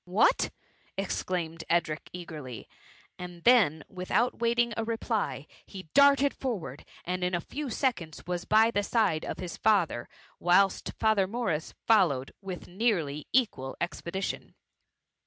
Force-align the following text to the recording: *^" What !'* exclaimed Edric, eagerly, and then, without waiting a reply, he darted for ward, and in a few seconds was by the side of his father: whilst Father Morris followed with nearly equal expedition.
*^" 0.01 0.03
What 0.11 0.49
!'* 0.11 0.49
exclaimed 1.07 1.63
Edric, 1.69 2.09
eagerly, 2.11 2.67
and 3.19 3.43
then, 3.43 3.83
without 3.87 4.39
waiting 4.39 4.73
a 4.75 4.83
reply, 4.83 5.45
he 5.63 5.89
darted 5.93 6.33
for 6.33 6.59
ward, 6.59 6.85
and 7.05 7.23
in 7.23 7.35
a 7.35 7.39
few 7.39 7.69
seconds 7.69 8.25
was 8.25 8.43
by 8.43 8.71
the 8.71 8.81
side 8.81 9.23
of 9.23 9.37
his 9.37 9.57
father: 9.57 10.09
whilst 10.39 10.93
Father 10.97 11.27
Morris 11.27 11.75
followed 11.85 12.31
with 12.41 12.67
nearly 12.67 13.27
equal 13.31 13.77
expedition. 13.79 14.55